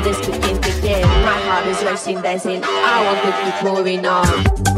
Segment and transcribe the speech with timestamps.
[0.00, 1.00] ground is kicking.
[1.24, 2.60] My heart is racing, dancing.
[2.64, 4.75] I want to keep moving on.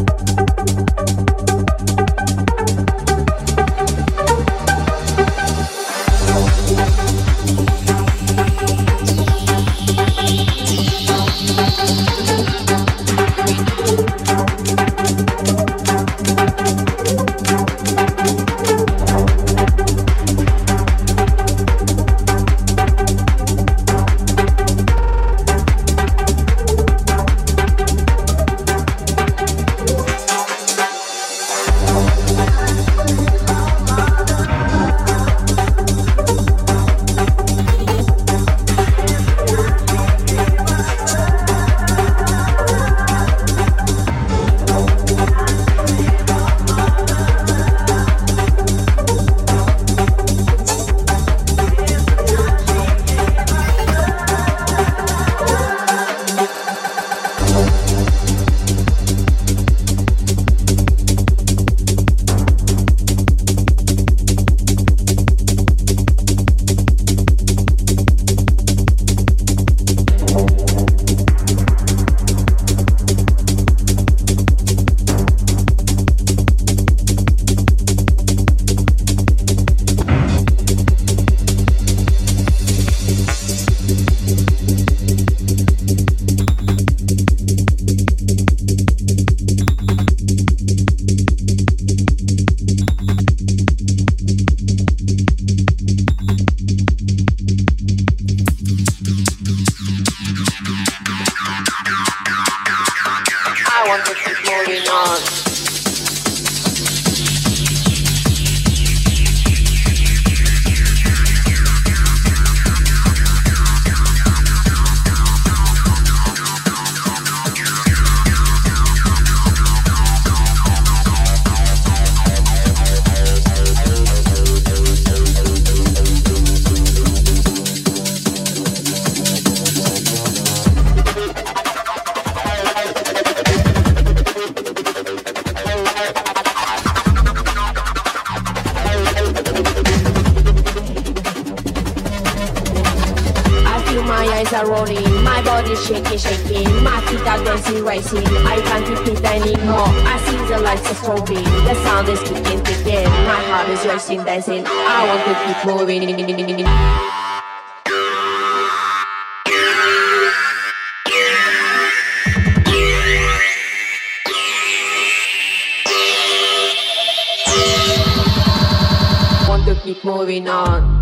[169.88, 170.97] Keep moving on.